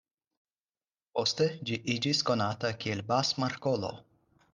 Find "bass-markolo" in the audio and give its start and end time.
3.13-3.93